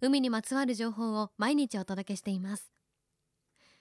[0.00, 2.70] 海にまつわる情報を毎日お届けしています。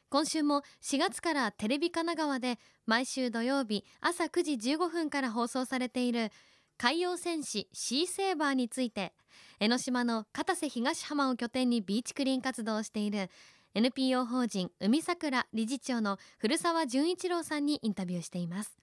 [0.09, 6.31] 今週も4月からテレビ神奈川で毎週土曜日朝9時15分から放送されている
[6.77, 9.13] 海洋戦士シーセーバーについて
[9.59, 13.29] 江ノ島の片瀬東浜を拠点にビーチクリーン活動をしている
[13.73, 18.77] NPO 法人海桜理事長の古澤純一郎さんにインタビューしています。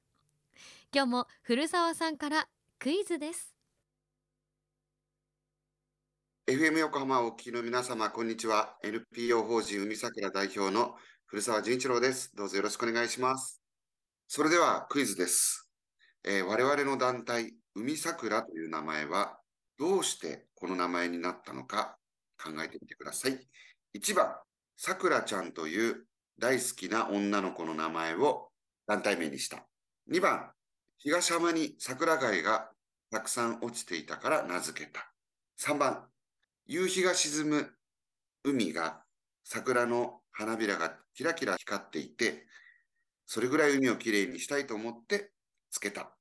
[0.95, 2.49] 今日も古澤さんから
[2.79, 3.54] クイズです。
[6.47, 8.77] FM 横浜お聞きの皆様、こんにちは。
[8.85, 10.95] NPO 法人海桜代表の
[11.25, 12.37] 古澤純一郎です。
[12.37, 13.63] どうぞよろしくお願いします。
[14.29, 15.71] それではクイズです。
[16.23, 19.39] えー、我々の団体、海桜という名前は、
[19.79, 21.97] どうしてこの名前になったのか
[22.37, 23.41] 考えてみてください。
[23.95, 24.37] 1番、
[24.77, 26.05] さくらちゃんという
[26.39, 28.51] 大好きな女の子の名前を
[28.87, 29.67] 団体名にした。
[30.13, 30.51] 2番、
[30.99, 32.71] 東浜に桜貝が
[33.11, 35.11] たくさん落ちていたから名付けた。
[35.59, 36.05] 3番、
[36.67, 37.71] 夕日が沈む
[38.45, 39.03] 海が
[39.45, 42.47] 桜の花びらがキラキラ光っていて、
[43.27, 45.33] それぐらい海をきれいにしたいと思って
[45.71, 46.17] つけた。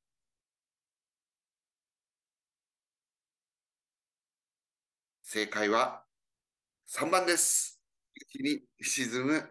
[5.23, 6.03] 正解は
[6.85, 7.81] 3番です。
[8.31, 9.49] 日に沈む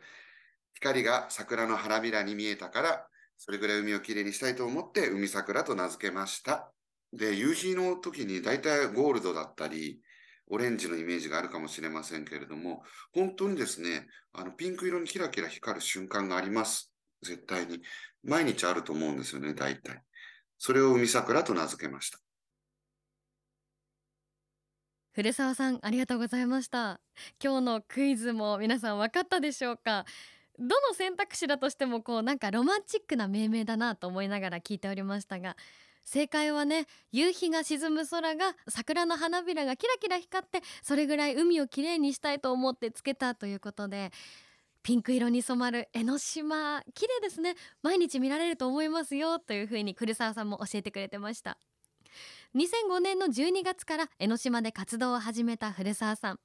[0.75, 6.73] 光が桜の花びらに見えたから、それぐらい海をきれいにしたいと思って海桜と名付けました。
[7.13, 10.01] で、夕日の時に大体ゴールドだったり、
[10.53, 16.93] オレンジのイメージがあるかもしれませんけれども、本当にですね、あのピンク色にキラキラ光る瞬間があります。
[17.23, 17.81] 絶対に。
[18.23, 20.03] 毎日あると思うんですよね、大体。
[20.59, 22.19] それを海桜と名付けました。
[25.15, 27.01] 古澤さん、ありがとうございました。
[27.43, 30.05] 今日のクイズも皆さん分かったでしょうか？
[30.59, 35.57] どの選択肢だとしてもこうなんかロマンチックな命名だなと思いながら聞いておりましたが
[36.05, 44.13] 正解はね夕日が沈む空が桜の花びらがキラキラ光ってそれぐらい海をきれいにしたいと思ってつけたということで
[44.83, 47.55] ピンク色に染まる江ノ島綺麗ですね。
[47.83, 51.57] 毎日見られると思いますよというふうに古澤さんも教えてくれてました。
[52.57, 56.41] 2005年の12月から江ノ島で活動を始めた古澤さん。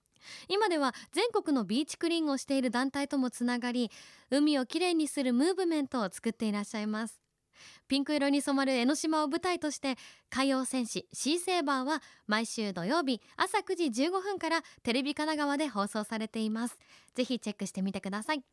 [0.50, 3.92] 今では全国のビーチクリーンをしている団体ともつながり
[4.30, 7.27] 海をきれいにするムーブメントを作っていらっしゃいます。
[7.88, 9.96] ピンク色に染まる江ノ島を舞台として
[10.30, 16.78] 海洋戦士シーセーバーは毎週土曜日朝9時15分からテレビ神奈川で放送されています。
[17.16, 18.44] ぜひチェックしてみてください。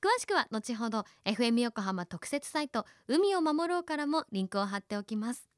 [0.00, 5.48] 詳しくは後ほど FM 横浜特設サイト海を守ろうからもリンクを貼っておきます。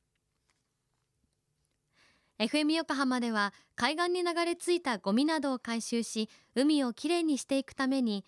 [2.38, 8.24] FM 横浜では海岸に流れ着いたゴミなどを回収し海をきれいにしていくために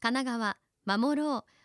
[0.00, 1.44] 神奈川守ろう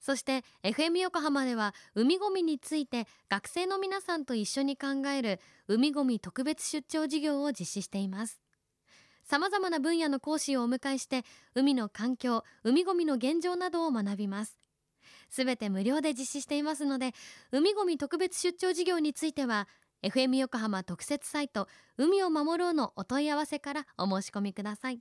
[0.00, 8.40] そして FM 横浜では海ごみについて学生の皆さんと一緒に考える海ごみ特別出張事業を実施しています。
[9.24, 11.24] さまざまな分野の講師をお迎えして
[11.54, 14.58] 海の環境海ごみの現状などを学びます。
[15.28, 17.12] すべて無料で実施していますので
[17.52, 19.68] 海ごみ特別出張事業については
[20.02, 21.68] FM 横浜特設サイト
[21.98, 25.00] 海を守ろうのお問い合わせからお申し込みください。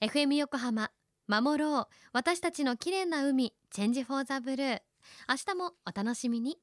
[0.00, 0.90] FM 横浜
[1.28, 1.86] 守ろう。
[2.12, 4.80] 私たちの綺麗な海チェンジフォーザブルー。
[5.28, 6.58] 明日もお楽しみに。